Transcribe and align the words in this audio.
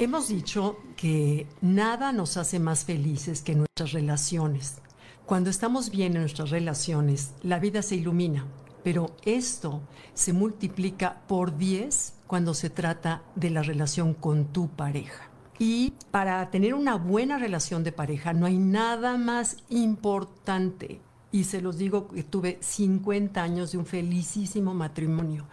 Hemos 0.00 0.28
dicho 0.28 0.78
que 0.96 1.46
nada 1.60 2.10
nos 2.12 2.38
hace 2.38 2.58
más 2.58 2.86
felices 2.86 3.42
que 3.42 3.54
nuestras 3.54 3.92
relaciones. 3.92 4.78
Cuando 5.26 5.50
estamos 5.50 5.90
bien 5.90 6.14
en 6.14 6.22
nuestras 6.22 6.48
relaciones, 6.48 7.34
la 7.42 7.58
vida 7.58 7.82
se 7.82 7.96
ilumina, 7.96 8.46
pero 8.82 9.14
esto 9.26 9.82
se 10.14 10.32
multiplica 10.32 11.20
por 11.28 11.58
10 11.58 12.14
cuando 12.26 12.54
se 12.54 12.70
trata 12.70 13.22
de 13.34 13.50
la 13.50 13.62
relación 13.62 14.14
con 14.14 14.46
tu 14.46 14.68
pareja. 14.70 15.28
Y 15.58 15.92
para 16.10 16.50
tener 16.50 16.72
una 16.72 16.94
buena 16.94 17.36
relación 17.36 17.84
de 17.84 17.92
pareja 17.92 18.32
no 18.32 18.46
hay 18.46 18.56
nada 18.56 19.18
más 19.18 19.58
importante. 19.68 21.02
Y 21.30 21.44
se 21.44 21.60
los 21.60 21.76
digo 21.76 22.08
que 22.08 22.22
tuve 22.22 22.56
50 22.62 23.42
años 23.42 23.72
de 23.72 23.76
un 23.76 23.84
felicísimo 23.84 24.72
matrimonio. 24.72 25.46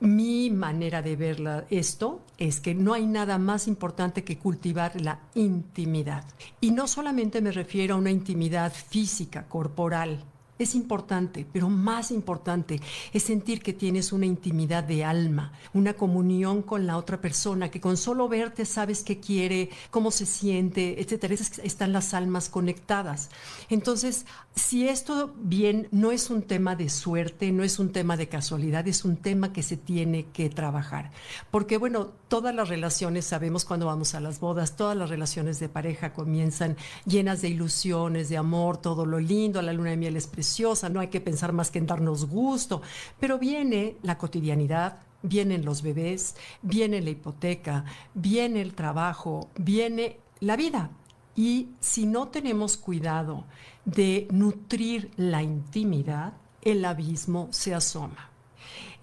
Mi 0.00 0.50
manera 0.50 1.02
de 1.02 1.16
ver 1.16 1.66
esto 1.70 2.20
es 2.36 2.60
que 2.60 2.74
no 2.74 2.92
hay 2.92 3.06
nada 3.06 3.38
más 3.38 3.68
importante 3.68 4.24
que 4.24 4.38
cultivar 4.38 5.00
la 5.00 5.20
intimidad. 5.34 6.24
Y 6.60 6.72
no 6.72 6.86
solamente 6.86 7.40
me 7.40 7.52
refiero 7.52 7.94
a 7.94 7.98
una 7.98 8.10
intimidad 8.10 8.72
física, 8.72 9.46
corporal, 9.48 10.24
es 10.58 10.74
importante, 10.74 11.46
pero 11.52 11.68
más 11.68 12.10
importante 12.10 12.80
es 13.12 13.22
sentir 13.24 13.60
que 13.60 13.72
tienes 13.72 14.12
una 14.12 14.26
intimidad 14.26 14.84
de 14.84 15.04
alma, 15.04 15.52
una 15.72 15.94
comunión 15.94 16.62
con 16.62 16.86
la 16.86 16.96
otra 16.96 17.20
persona, 17.20 17.70
que 17.70 17.80
con 17.80 17.96
solo 17.96 18.28
verte 18.28 18.64
sabes 18.64 19.02
qué 19.02 19.18
quiere, 19.18 19.70
cómo 19.90 20.10
se 20.10 20.26
siente, 20.26 21.00
etcétera. 21.00 21.34
Están 21.34 21.92
las 21.92 22.14
almas 22.14 22.48
conectadas. 22.48 23.30
Entonces, 23.68 24.26
si 24.54 24.88
esto 24.88 25.34
bien 25.36 25.88
no 25.90 26.12
es 26.12 26.30
un 26.30 26.42
tema 26.42 26.76
de 26.76 26.88
suerte, 26.88 27.50
no 27.50 27.64
es 27.64 27.78
un 27.78 27.90
tema 27.90 28.16
de 28.16 28.28
casualidad, 28.28 28.86
es 28.86 29.04
un 29.04 29.16
tema 29.16 29.52
que 29.52 29.62
se 29.62 29.76
tiene 29.76 30.26
que 30.32 30.50
trabajar. 30.50 31.10
Porque, 31.50 31.78
bueno, 31.78 32.10
todas 32.28 32.54
las 32.54 32.68
relaciones, 32.68 33.24
sabemos 33.24 33.64
cuando 33.64 33.86
vamos 33.86 34.14
a 34.14 34.20
las 34.20 34.38
bodas, 34.38 34.76
todas 34.76 34.96
las 34.96 35.10
relaciones 35.10 35.58
de 35.58 35.68
pareja 35.68 36.12
comienzan 36.12 36.76
llenas 37.04 37.42
de 37.42 37.48
ilusiones, 37.48 38.28
de 38.28 38.36
amor, 38.36 38.76
todo 38.76 39.06
lo 39.06 39.18
lindo, 39.18 39.60
la 39.60 39.72
luna 39.72 39.90
de 39.90 39.96
miel 39.96 40.16
es 40.16 40.26
no 40.90 41.00
hay 41.00 41.08
que 41.08 41.20
pensar 41.20 41.52
más 41.52 41.70
que 41.70 41.78
en 41.78 41.86
darnos 41.86 42.26
gusto, 42.26 42.82
pero 43.18 43.38
viene 43.38 43.96
la 44.02 44.18
cotidianidad, 44.18 44.98
vienen 45.22 45.64
los 45.64 45.82
bebés, 45.82 46.36
viene 46.62 47.00
la 47.00 47.10
hipoteca, 47.10 47.84
viene 48.14 48.60
el 48.60 48.74
trabajo, 48.74 49.48
viene 49.56 50.18
la 50.40 50.56
vida. 50.56 50.90
Y 51.36 51.70
si 51.80 52.06
no 52.06 52.28
tenemos 52.28 52.76
cuidado 52.76 53.44
de 53.84 54.28
nutrir 54.30 55.10
la 55.16 55.42
intimidad, 55.42 56.34
el 56.62 56.84
abismo 56.84 57.48
se 57.50 57.74
asoma 57.74 58.30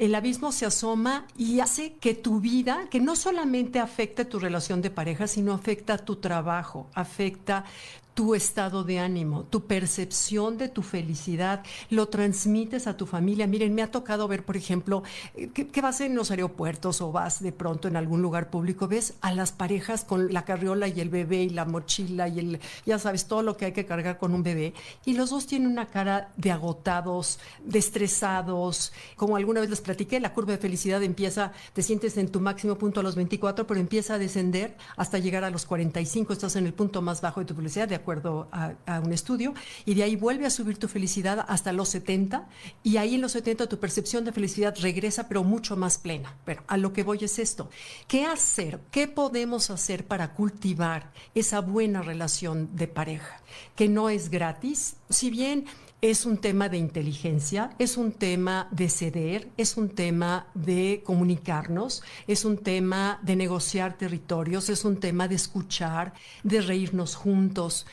el 0.02 0.16
abismo 0.16 0.52
se 0.52 0.66
asoma 0.66 1.28
y 1.38 1.60
hace 1.60 1.94
que 1.94 2.16
tu 2.16 2.40
vida, 2.40 2.88
que 2.90 3.00
no 3.00 3.16
solamente 3.16 3.78
afecte 3.78 4.26
tu 4.26 4.40
relación 4.40 4.82
de 4.82 4.90
pareja, 4.90 5.28
sino 5.28 5.54
afecta 5.54 6.00
tu 6.00 6.16
trabajo, 6.16 6.88
afecta 6.96 7.66
tu 8.14 8.36
estado 8.36 8.84
de 8.84 9.00
ánimo, 9.00 9.44
tu 9.44 9.66
percepción 9.66 10.58
de 10.58 10.68
tu 10.68 10.82
felicidad, 10.82 11.64
lo 11.90 12.10
transmites 12.10 12.88
a 12.88 12.98
tu 12.98 13.06
familia. 13.06 13.48
Miren, 13.48 13.74
me 13.74 13.82
ha 13.82 13.90
tocado 13.90 14.28
ver, 14.28 14.44
por 14.44 14.58
ejemplo, 14.58 15.04
eh, 15.36 15.50
que, 15.50 15.82
vas 15.82 16.02
en 16.02 16.16
los 16.16 16.30
aeropuertos 16.30 17.02
o 17.02 17.12
vas 17.12 17.42
de 17.42 17.52
pronto 17.52 17.88
en 17.88 17.96
algún 17.96 18.22
lugar 18.22 18.50
público, 18.50 18.88
ves 18.88 19.14
a 19.22 19.34
las 19.34 19.52
parejas 19.52 20.04
con 20.04 20.34
la 20.34 20.44
carriola 20.44 20.88
y 20.88 21.00
el 21.00 21.10
bebé 21.10 21.44
y 21.44 21.50
la 21.50 21.66
mochila 21.66 22.28
y 22.28 22.40
el, 22.40 22.60
ya 22.86 23.00
sabes, 23.00 23.26
todo 23.26 23.44
lo 23.44 23.56
que 23.56 23.66
hay 23.66 23.72
que 23.72 23.86
cargar 23.86 24.18
con 24.18 24.34
un 24.34 24.44
bebé, 24.44 24.74
y 25.06 25.14
los 25.14 25.30
dos 25.30 25.48
tienen 25.48 25.72
una 25.72 25.88
cara 25.88 26.32
de 26.36 26.52
agotados, 26.52 27.40
de 27.64 27.80
estresados, 27.80 28.92
como 29.16 29.38
alguna 29.38 29.62
vez 29.62 29.70
les 29.70 29.82
platiqué, 29.92 30.22
la 30.22 30.34
curva 30.34 30.54
de 30.54 30.58
felicidad 30.58 31.04
empieza, 31.04 31.52
te 31.74 31.84
sientes 31.84 32.16
en 32.16 32.30
tu 32.30 32.40
máximo 32.40 32.78
punto 32.78 33.02
a 33.02 33.04
los 33.04 33.16
24, 33.16 33.68
pero 33.68 33.78
empieza 33.78 34.14
a 34.14 34.20
descender 34.20 34.78
hasta 34.96 35.20
llegar 35.20 35.44
a 35.44 35.50
los 35.50 35.66
45, 35.66 36.32
estás 36.32 36.56
en 36.56 36.66
el 36.66 36.74
punto 36.74 37.02
más 37.02 37.20
bajo 37.20 37.42
de 37.42 37.46
tu 37.46 37.54
felicidad, 37.54 37.90
de 37.90 37.96
acuerdo 37.96 38.48
a, 38.54 39.02
un 39.04 39.12
estudio, 39.12 39.54
y 39.86 39.94
de 39.96 40.04
ahí 40.04 40.16
vuelve 40.16 40.46
a 40.46 40.50
subir 40.50 40.78
tu 40.78 40.88
felicidad 40.88 41.46
hasta 41.50 41.74
los 41.74 41.90
70, 41.90 42.48
y 42.84 42.98
ahí 42.98 43.16
en 43.16 43.22
los 43.22 43.34
70 43.34 43.68
tu 43.68 43.80
percepción 43.80 44.24
de 44.24 44.32
felicidad 44.32 44.74
regresa, 44.80 45.28
pero 45.28 45.44
mucho 45.44 45.76
más 45.76 45.98
plena. 45.98 46.38
Pero 46.46 46.64
a 46.68 46.78
lo 46.78 46.94
que 46.94 47.04
voy 47.04 47.20
es 47.22 47.38
esto, 47.38 47.70
¿qué 48.08 48.26
hacer? 48.26 48.80
¿Qué 48.92 49.10
podemos 49.10 49.70
hacer 49.72 50.06
para 50.08 50.34
cultivar 50.34 51.12
esa 51.36 51.60
buena 51.60 52.02
relación 52.02 52.78
de 52.78 52.88
pareja? 52.88 53.42
Que 53.76 53.90
no 53.90 54.10
es 54.10 54.30
gratis, 54.30 54.96
si 55.10 55.30
bien 55.30 55.66
es 56.02 56.26
un 56.26 56.38
tema 56.38 56.68
de 56.68 56.78
inteligencia, 56.78 57.70
es 57.78 57.96
un 57.96 58.12
tema 58.12 58.68
de 58.72 58.90
ceder, 58.90 59.50
es 59.56 59.78
un 59.78 59.90
tema 59.90 60.48
de 60.56 61.04
comunicarnos, 61.06 62.02
es 62.26 62.44
un 62.44 62.58
tema 62.58 63.20
de 63.22 63.36
negociar 63.36 63.98
territorios, 63.98 64.70
es 64.70 64.84
un 64.84 65.00
tema 65.00 65.28
de 65.28 65.36
escuchar, 65.36 66.14
de 66.44 66.62
reírnos 66.62 67.16
juntos. 67.16 67.86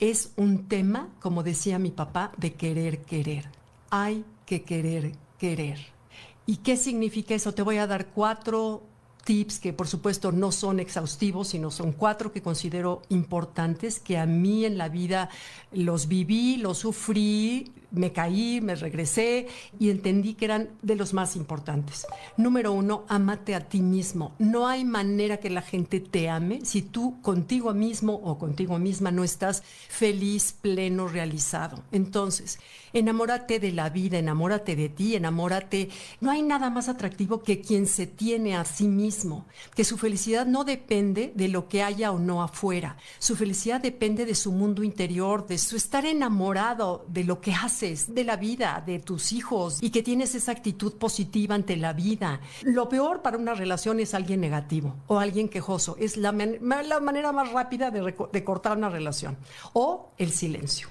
Es 0.00 0.32
un 0.36 0.66
tema, 0.66 1.08
como 1.20 1.44
decía 1.44 1.78
mi 1.78 1.92
papá, 1.92 2.32
de 2.36 2.54
querer 2.54 3.02
querer. 3.02 3.48
Hay 3.90 4.24
que 4.44 4.62
querer 4.62 5.12
querer. 5.38 5.78
¿Y 6.46 6.56
qué 6.56 6.76
significa 6.76 7.36
eso? 7.36 7.54
Te 7.54 7.62
voy 7.62 7.76
a 7.76 7.86
dar 7.86 8.08
cuatro 8.08 8.82
tips 9.24 9.58
que 9.58 9.72
por 9.72 9.88
supuesto 9.88 10.32
no 10.32 10.52
son 10.52 10.80
exhaustivos, 10.80 11.48
sino 11.48 11.70
son 11.70 11.92
cuatro 11.92 12.32
que 12.32 12.42
considero 12.42 13.02
importantes, 13.08 13.98
que 13.98 14.18
a 14.18 14.26
mí 14.26 14.64
en 14.64 14.78
la 14.78 14.88
vida 14.88 15.30
los 15.72 16.08
viví, 16.08 16.56
los 16.56 16.78
sufrí, 16.78 17.72
me 17.92 18.12
caí, 18.12 18.60
me 18.60 18.74
regresé 18.74 19.46
y 19.78 19.90
entendí 19.90 20.34
que 20.34 20.46
eran 20.46 20.70
de 20.82 20.96
los 20.96 21.12
más 21.12 21.36
importantes. 21.36 22.06
Número 22.36 22.72
uno, 22.72 23.04
amate 23.08 23.54
a 23.54 23.68
ti 23.68 23.80
mismo. 23.80 24.34
No 24.38 24.66
hay 24.66 24.84
manera 24.84 25.36
que 25.36 25.50
la 25.50 25.62
gente 25.62 26.00
te 26.00 26.28
ame 26.28 26.64
si 26.64 26.82
tú 26.82 27.20
contigo 27.22 27.72
mismo 27.74 28.14
o 28.14 28.38
contigo 28.38 28.78
misma 28.78 29.10
no 29.10 29.24
estás 29.24 29.62
feliz, 29.88 30.54
pleno, 30.60 31.08
realizado. 31.08 31.82
Entonces, 31.92 32.58
enamórate 32.92 33.58
de 33.60 33.72
la 33.72 33.90
vida, 33.90 34.18
enamórate 34.18 34.76
de 34.76 34.88
ti, 34.88 35.14
enamórate. 35.14 35.88
No 36.20 36.30
hay 36.30 36.42
nada 36.42 36.70
más 36.70 36.88
atractivo 36.88 37.42
que 37.42 37.60
quien 37.60 37.86
se 37.86 38.06
tiene 38.06 38.56
a 38.56 38.64
sí 38.64 38.88
mismo, 38.88 39.46
que 39.74 39.84
su 39.84 39.98
felicidad 39.98 40.46
no 40.46 40.64
depende 40.64 41.32
de 41.34 41.48
lo 41.48 41.68
que 41.68 41.82
haya 41.82 42.12
o 42.12 42.18
no 42.18 42.42
afuera. 42.42 42.96
Su 43.18 43.36
felicidad 43.36 43.80
depende 43.80 44.26
de 44.26 44.34
su 44.34 44.52
mundo 44.52 44.82
interior, 44.82 45.46
de 45.46 45.58
su 45.58 45.76
estar 45.76 46.06
enamorado 46.06 47.04
de 47.08 47.24
lo 47.24 47.40
que 47.40 47.52
hace 47.52 47.81
de 47.82 48.22
la 48.22 48.36
vida, 48.36 48.80
de 48.86 49.00
tus 49.00 49.32
hijos 49.32 49.82
y 49.82 49.90
que 49.90 50.04
tienes 50.04 50.36
esa 50.36 50.52
actitud 50.52 50.94
positiva 50.94 51.56
ante 51.56 51.76
la 51.76 51.92
vida. 51.92 52.40
Lo 52.62 52.88
peor 52.88 53.22
para 53.22 53.36
una 53.36 53.54
relación 53.54 53.98
es 53.98 54.14
alguien 54.14 54.40
negativo 54.40 54.94
o 55.08 55.18
alguien 55.18 55.48
quejoso. 55.48 55.96
Es 55.98 56.16
la, 56.16 56.30
la 56.30 57.00
manera 57.00 57.32
más 57.32 57.50
rápida 57.50 57.90
de, 57.90 58.14
cortar 58.44 58.76
una 58.76 58.88
relación. 58.88 59.36
O 59.72 60.12
el 60.16 60.30
silencio. 60.30 60.88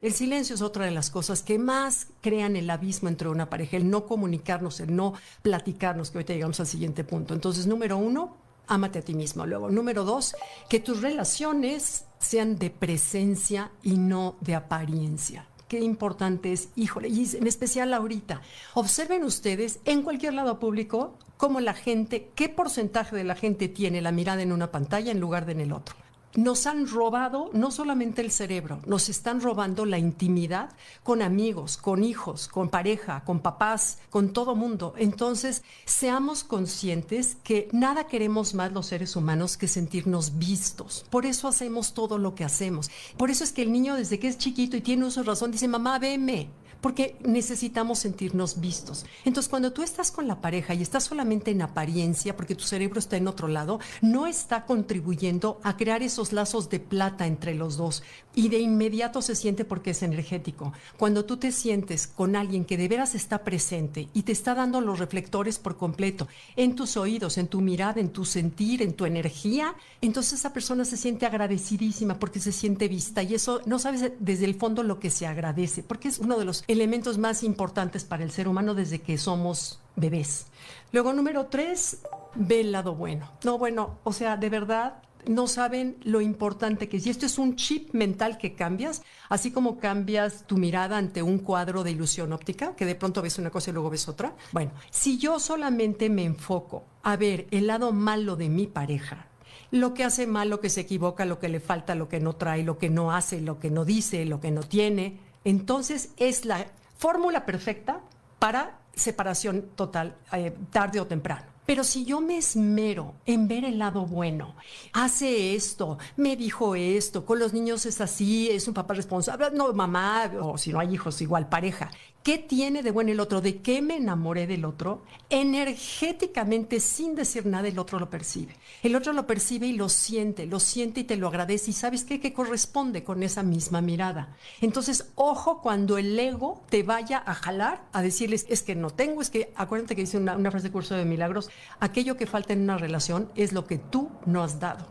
El 0.00 0.14
silencio 0.14 0.54
es 0.54 0.62
otra 0.62 0.86
de 0.86 0.90
las 0.90 1.10
cosas 1.10 1.42
que 1.42 1.58
más 1.58 2.06
crean 2.22 2.56
el 2.56 2.70
abismo 2.70 3.10
entre 3.10 3.28
una 3.28 3.50
pareja, 3.50 3.76
el 3.76 3.90
no 3.90 4.06
comunicarnos, 4.06 4.80
el 4.80 4.96
no 4.96 5.12
platicarnos, 5.42 6.10
que 6.10 6.16
ahorita 6.16 6.32
llegamos 6.32 6.58
al 6.60 6.66
siguiente 6.66 7.04
punto. 7.04 7.34
Entonces, 7.34 7.66
número 7.66 7.98
uno, 7.98 8.38
ámate 8.66 9.00
a 9.00 9.02
ti 9.02 9.12
mismo. 9.12 9.44
Luego, 9.44 9.70
número 9.70 10.04
dos, 10.04 10.34
que 10.70 10.80
tus 10.80 11.02
relaciones 11.02 12.06
sean 12.18 12.56
de 12.56 12.70
presencia 12.70 13.70
y 13.82 13.98
no 13.98 14.36
de 14.40 14.54
apariencia 14.54 15.49
qué 15.70 15.78
importante 15.78 16.52
es, 16.52 16.70
híjole, 16.74 17.08
y 17.08 17.24
en 17.36 17.46
especial 17.46 17.94
ahorita. 17.94 18.42
Observen 18.74 19.22
ustedes 19.22 19.78
en 19.84 20.02
cualquier 20.02 20.34
lado 20.34 20.58
público 20.58 21.16
cómo 21.36 21.60
la 21.60 21.74
gente, 21.74 22.32
qué 22.34 22.48
porcentaje 22.48 23.14
de 23.14 23.22
la 23.22 23.36
gente 23.36 23.68
tiene 23.68 24.02
la 24.02 24.10
mirada 24.10 24.42
en 24.42 24.50
una 24.50 24.72
pantalla 24.72 25.12
en 25.12 25.20
lugar 25.20 25.46
de 25.46 25.52
en 25.52 25.60
el 25.60 25.72
otro 25.72 25.94
nos 26.34 26.66
han 26.66 26.86
robado 26.86 27.50
no 27.52 27.70
solamente 27.70 28.22
el 28.22 28.30
cerebro, 28.30 28.80
nos 28.86 29.08
están 29.08 29.40
robando 29.40 29.84
la 29.84 29.98
intimidad 29.98 30.70
con 31.02 31.22
amigos, 31.22 31.76
con 31.76 32.04
hijos, 32.04 32.48
con 32.48 32.68
pareja, 32.68 33.24
con 33.24 33.40
papás, 33.40 33.98
con 34.10 34.32
todo 34.32 34.54
mundo. 34.54 34.94
Entonces, 34.96 35.62
seamos 35.84 36.44
conscientes 36.44 37.36
que 37.42 37.68
nada 37.72 38.06
queremos 38.06 38.54
más 38.54 38.72
los 38.72 38.86
seres 38.86 39.16
humanos 39.16 39.56
que 39.56 39.68
sentirnos 39.68 40.38
vistos. 40.38 41.04
Por 41.10 41.26
eso 41.26 41.48
hacemos 41.48 41.94
todo 41.94 42.18
lo 42.18 42.34
que 42.34 42.44
hacemos. 42.44 42.90
Por 43.16 43.30
eso 43.30 43.44
es 43.44 43.52
que 43.52 43.62
el 43.62 43.72
niño 43.72 43.96
desde 43.96 44.18
que 44.18 44.28
es 44.28 44.38
chiquito 44.38 44.76
y 44.76 44.80
tiene 44.80 45.04
uso 45.04 45.20
de 45.20 45.26
razón 45.26 45.50
dice, 45.50 45.68
mamá, 45.68 45.98
veme 45.98 46.48
porque 46.80 47.16
necesitamos 47.24 47.98
sentirnos 47.98 48.60
vistos. 48.60 49.06
Entonces, 49.24 49.48
cuando 49.50 49.72
tú 49.72 49.82
estás 49.82 50.10
con 50.10 50.26
la 50.26 50.40
pareja 50.40 50.74
y 50.74 50.82
estás 50.82 51.04
solamente 51.04 51.50
en 51.50 51.62
apariencia, 51.62 52.36
porque 52.36 52.54
tu 52.54 52.64
cerebro 52.64 52.98
está 52.98 53.16
en 53.16 53.28
otro 53.28 53.48
lado, 53.48 53.80
no 54.00 54.26
está 54.26 54.64
contribuyendo 54.64 55.60
a 55.62 55.76
crear 55.76 56.02
esos 56.02 56.32
lazos 56.32 56.70
de 56.70 56.80
plata 56.80 57.26
entre 57.26 57.54
los 57.54 57.76
dos. 57.76 58.02
Y 58.34 58.48
de 58.48 58.60
inmediato 58.60 59.22
se 59.22 59.34
siente 59.34 59.64
porque 59.64 59.90
es 59.90 60.02
energético. 60.02 60.72
Cuando 60.96 61.24
tú 61.24 61.36
te 61.36 61.52
sientes 61.52 62.06
con 62.06 62.36
alguien 62.36 62.64
que 62.64 62.76
de 62.76 62.88
veras 62.88 63.14
está 63.14 63.44
presente 63.44 64.08
y 64.14 64.22
te 64.22 64.32
está 64.32 64.54
dando 64.54 64.80
los 64.80 64.98
reflectores 64.98 65.58
por 65.58 65.76
completo 65.76 66.28
en 66.56 66.76
tus 66.76 66.96
oídos, 66.96 67.38
en 67.38 67.48
tu 67.48 67.60
mirada, 67.60 68.00
en 68.00 68.10
tu 68.10 68.24
sentir, 68.24 68.82
en 68.82 68.94
tu 68.94 69.04
energía, 69.04 69.74
entonces 70.00 70.34
esa 70.34 70.52
persona 70.52 70.84
se 70.84 70.96
siente 70.96 71.26
agradecidísima 71.26 72.18
porque 72.18 72.40
se 72.40 72.52
siente 72.52 72.88
vista. 72.88 73.22
Y 73.22 73.34
eso 73.34 73.60
no 73.66 73.78
sabes 73.78 74.12
desde 74.18 74.44
el 74.44 74.54
fondo 74.54 74.82
lo 74.82 75.00
que 75.00 75.10
se 75.10 75.26
agradece, 75.26 75.82
porque 75.82 76.08
es 76.08 76.18
uno 76.18 76.38
de 76.38 76.44
los 76.44 76.64
elementos 76.72 77.18
más 77.18 77.42
importantes 77.42 78.04
para 78.04 78.22
el 78.22 78.30
ser 78.30 78.46
humano 78.46 78.74
desde 78.74 79.00
que 79.00 79.18
somos 79.18 79.80
bebés. 79.96 80.46
Luego, 80.92 81.12
número 81.12 81.46
tres, 81.46 82.02
ve 82.34 82.60
el 82.60 82.72
lado 82.72 82.94
bueno. 82.94 83.30
No, 83.44 83.58
bueno, 83.58 83.98
o 84.04 84.12
sea, 84.12 84.36
de 84.36 84.48
verdad, 84.50 85.02
no 85.26 85.46
saben 85.46 85.96
lo 86.02 86.20
importante 86.20 86.88
que 86.88 86.98
es. 86.98 87.06
Y 87.06 87.10
esto 87.10 87.26
es 87.26 87.38
un 87.38 87.56
chip 87.56 87.92
mental 87.92 88.38
que 88.38 88.54
cambias, 88.54 89.02
así 89.28 89.50
como 89.50 89.78
cambias 89.78 90.46
tu 90.46 90.58
mirada 90.58 90.96
ante 90.96 91.22
un 91.22 91.38
cuadro 91.38 91.82
de 91.82 91.90
ilusión 91.90 92.32
óptica, 92.32 92.74
que 92.76 92.86
de 92.86 92.94
pronto 92.94 93.20
ves 93.20 93.38
una 93.38 93.50
cosa 93.50 93.70
y 93.70 93.74
luego 93.74 93.90
ves 93.90 94.08
otra. 94.08 94.34
Bueno, 94.52 94.70
si 94.90 95.18
yo 95.18 95.40
solamente 95.40 96.08
me 96.08 96.24
enfoco 96.24 96.84
a 97.02 97.16
ver 97.16 97.46
el 97.50 97.66
lado 97.66 97.92
malo 97.92 98.36
de 98.36 98.48
mi 98.48 98.66
pareja, 98.66 99.26
lo 99.72 99.94
que 99.94 100.04
hace 100.04 100.26
mal, 100.26 100.50
lo 100.50 100.60
que 100.60 100.70
se 100.70 100.80
equivoca, 100.80 101.24
lo 101.24 101.38
que 101.38 101.48
le 101.48 101.60
falta, 101.60 101.94
lo 101.94 102.08
que 102.08 102.20
no 102.20 102.34
trae, 102.34 102.62
lo 102.62 102.78
que 102.78 102.90
no 102.90 103.12
hace, 103.12 103.40
lo 103.40 103.58
que 103.58 103.70
no 103.70 103.84
dice, 103.84 104.24
lo 104.24 104.40
que 104.40 104.50
no 104.50 104.62
tiene, 104.62 105.18
entonces 105.44 106.10
es 106.16 106.44
la 106.44 106.66
fórmula 106.98 107.46
perfecta 107.46 108.00
para 108.38 108.78
separación 108.94 109.70
total, 109.74 110.16
eh, 110.32 110.54
tarde 110.70 111.00
o 111.00 111.06
temprano. 111.06 111.46
Pero 111.66 111.84
si 111.84 112.04
yo 112.04 112.20
me 112.20 112.38
esmero 112.38 113.14
en 113.26 113.46
ver 113.46 113.64
el 113.64 113.78
lado 113.78 114.04
bueno, 114.04 114.56
hace 114.92 115.54
esto, 115.54 115.98
me 116.16 116.34
dijo 116.34 116.74
esto, 116.74 117.24
con 117.24 117.38
los 117.38 117.52
niños 117.52 117.86
es 117.86 118.00
así, 118.00 118.50
es 118.50 118.66
un 118.66 118.74
papá 118.74 118.94
responsable, 118.94 119.50
no 119.52 119.72
mamá, 119.72 120.32
o 120.40 120.58
si 120.58 120.72
no 120.72 120.80
hay 120.80 120.94
hijos, 120.94 121.22
igual 121.22 121.48
pareja, 121.48 121.90
¿Qué 122.22 122.36
tiene 122.36 122.82
de 122.82 122.90
bueno 122.90 123.10
el 123.12 123.18
otro? 123.18 123.40
¿De 123.40 123.62
qué 123.62 123.80
me 123.80 123.96
enamoré 123.96 124.46
del 124.46 124.66
otro? 124.66 125.04
Energéticamente, 125.30 126.78
sin 126.78 127.14
decir 127.14 127.46
nada, 127.46 127.66
el 127.66 127.78
otro 127.78 127.98
lo 127.98 128.10
percibe. 128.10 128.56
El 128.82 128.94
otro 128.94 129.14
lo 129.14 129.26
percibe 129.26 129.68
y 129.68 129.72
lo 129.72 129.88
siente, 129.88 130.44
lo 130.44 130.60
siente 130.60 131.00
y 131.00 131.04
te 131.04 131.16
lo 131.16 131.28
agradece. 131.28 131.70
Y 131.70 131.74
sabes 131.74 132.04
qué? 132.04 132.20
Que 132.20 132.34
corresponde 132.34 133.04
con 133.04 133.22
esa 133.22 133.42
misma 133.42 133.80
mirada. 133.80 134.36
Entonces, 134.60 135.12
ojo 135.14 135.62
cuando 135.62 135.96
el 135.96 136.18
ego 136.18 136.62
te 136.68 136.82
vaya 136.82 137.22
a 137.24 137.34
jalar, 137.34 137.86
a 137.92 138.02
decirles, 138.02 138.44
es 138.50 138.62
que 138.62 138.74
no 138.74 138.90
tengo, 138.90 139.22
es 139.22 139.30
que, 139.30 139.54
acuérdate 139.56 139.96
que 139.96 140.02
dice 140.02 140.18
una, 140.18 140.36
una 140.36 140.50
frase 140.50 140.68
de 140.68 140.72
curso 140.72 140.94
de 140.96 141.06
milagros, 141.06 141.48
aquello 141.78 142.18
que 142.18 142.26
falta 142.26 142.52
en 142.52 142.60
una 142.60 142.76
relación 142.76 143.30
es 143.34 143.54
lo 143.54 143.66
que 143.66 143.78
tú 143.78 144.10
no 144.26 144.42
has 144.42 144.60
dado. 144.60 144.86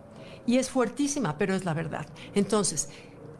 Y 0.47 0.57
es 0.57 0.71
fuertísima, 0.71 1.37
pero 1.37 1.53
es 1.53 1.63
la 1.63 1.75
verdad. 1.75 2.07
Entonces, 2.33 2.89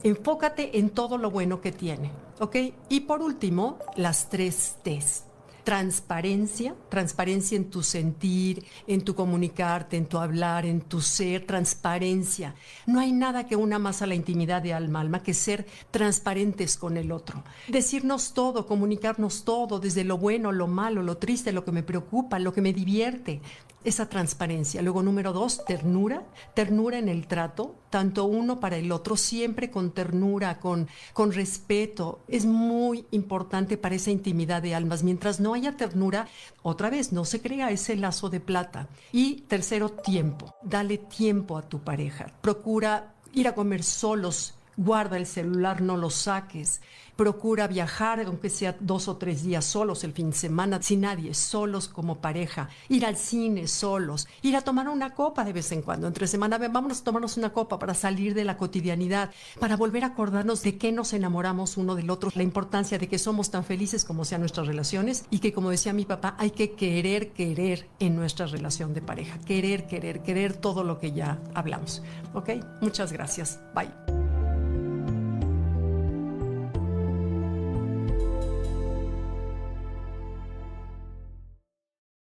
enfócate 0.04 0.80
en 0.80 0.90
todo 0.90 1.18
lo 1.18 1.32
bueno 1.32 1.62
que 1.62 1.72
tiene 1.72 2.12
¿Ok? 2.40 2.56
Y 2.88 3.02
por 3.02 3.22
último, 3.22 3.80
las 3.98 4.30
tres 4.30 4.78
T's. 4.82 5.26
Transparencia, 5.66 6.74
transparencia 6.88 7.58
en 7.58 7.70
tu 7.70 7.84
sentir, 7.84 8.66
en 8.88 9.02
tu 9.02 9.14
comunicarte, 9.14 9.98
en 9.98 10.08
tu 10.08 10.18
hablar, 10.18 10.66
en 10.66 10.82
tu 10.82 11.02
ser, 11.02 11.46
transparencia. 11.46 12.56
No 12.88 13.02
hay 13.02 13.12
nada 13.12 13.46
que 13.46 13.58
una 13.58 13.78
más 13.78 14.02
a 14.02 14.08
la 14.08 14.16
intimidad 14.16 14.62
de 14.62 14.74
alma 14.74 15.02
alma 15.02 15.22
que 15.22 15.34
ser 15.34 15.68
transparentes 15.92 16.78
con 16.78 16.96
el 16.96 17.12
otro. 17.12 17.44
Decirnos 17.68 18.34
todo, 18.34 18.66
comunicarnos 18.66 19.44
todo, 19.44 19.80
desde 19.80 20.06
lo 20.06 20.18
bueno, 20.18 20.54
lo 20.54 20.66
malo, 20.66 21.04
lo 21.04 21.18
triste, 21.18 21.52
lo 21.52 21.66
que 21.66 21.74
me 21.74 21.84
preocupa, 21.84 22.40
lo 22.40 22.54
que 22.54 22.62
me 22.62 22.74
divierte 22.74 23.42
esa 23.84 24.10
transparencia. 24.10 24.82
Luego, 24.82 25.04
número 25.04 25.34
dos, 25.34 25.64
ternura, 25.66 26.24
ternura 26.54 26.98
en 26.98 27.10
el 27.10 27.28
trato, 27.28 27.76
tanto 27.90 28.26
uno 28.26 28.60
para 28.60 28.78
el 28.78 28.92
otro, 28.92 29.16
siempre 29.16 29.72
con 29.72 29.92
ternura, 29.92 30.60
con, 30.60 30.88
con 31.14 31.32
respeto. 31.32 32.20
Es 32.28 32.46
muy 32.46 33.06
importante 33.12 33.78
para 33.78 33.96
esa 33.96 34.12
intimidad 34.12 34.62
de 34.62 34.76
almas. 34.76 35.04
Mientras 35.04 35.40
no 35.40 35.54
haya 35.54 35.78
ternura, 35.78 36.28
otra 36.62 36.90
vez, 36.90 37.14
no 37.14 37.26
se 37.26 37.42
crea 37.42 37.72
ese 37.72 37.96
lazo 37.96 38.30
de 38.30 38.40
plata. 38.40 38.88
Y 39.12 39.42
tercero, 39.48 39.90
tiempo. 39.90 40.54
Dale 40.62 40.98
tiempo 40.98 41.58
a 41.58 41.62
tu 41.62 41.80
pareja. 41.80 42.28
Procura 42.42 43.14
ir 43.34 43.48
a 43.48 43.56
comer 43.56 43.84
solos. 43.84 44.56
Guarda 44.80 45.18
el 45.18 45.26
celular, 45.26 45.82
no 45.82 45.98
lo 45.98 46.10
saques 46.10 46.80
procura 47.20 47.68
viajar, 47.68 48.22
aunque 48.22 48.50
sea 48.50 48.78
dos 48.80 49.10
o 49.10 49.18
tres 49.18 49.44
días 49.44 49.66
solos 49.66 50.06
el 50.06 50.14
fin 50.14 50.30
de 50.30 50.38
semana, 50.38 50.82
sin 50.82 51.02
nadie, 51.02 51.34
solos 51.34 51.90
como 51.90 52.22
pareja, 52.22 52.70
ir 52.88 53.06
al 53.06 53.18
cine 53.18 53.68
solos, 53.68 54.26
ir 54.42 54.56
a 54.56 54.62
tomar 54.62 54.88
una 54.88 55.14
copa 55.14 55.44
de 55.44 55.52
vez 55.52 55.70
en 55.74 55.82
cuando, 55.82 56.08
entre 56.08 56.28
semana, 56.28 56.58
vámonos 56.58 57.02
a 57.02 57.04
tomarnos 57.04 57.36
una 57.36 57.52
copa 57.52 57.78
para 57.78 57.94
salir 57.94 58.34
de 58.36 58.46
la 58.46 58.56
cotidianidad, 58.56 59.32
para 59.60 59.76
volver 59.76 60.06
a 60.06 60.08
acordarnos 60.08 60.64
de 60.64 60.78
qué 60.78 60.94
nos 60.94 61.12
enamoramos 61.12 61.76
uno 61.76 61.96
del 61.96 62.10
otro, 62.10 62.32
la 62.36 62.44
importancia 62.44 62.98
de 62.98 63.10
que 63.10 63.20
somos 63.20 63.52
tan 63.52 63.66
felices 63.66 64.06
como 64.06 64.24
sean 64.24 64.40
nuestras 64.40 64.68
relaciones 64.68 65.26
y 65.30 65.40
que, 65.40 65.52
como 65.52 65.72
decía 65.72 65.92
mi 65.92 66.06
papá, 66.06 66.36
hay 66.38 66.52
que 66.52 66.72
querer, 66.72 67.34
querer 67.34 67.90
en 68.00 68.16
nuestra 68.16 68.46
relación 68.46 68.94
de 68.94 69.02
pareja, 69.02 69.40
querer, 69.40 69.88
querer, 69.88 70.22
querer 70.22 70.56
todo 70.56 70.86
lo 70.86 71.00
que 71.00 71.12
ya 71.12 71.38
hablamos. 71.54 72.02
¿Ok? 72.34 72.52
Muchas 72.80 73.12
gracias. 73.12 73.60
Bye. 73.76 74.09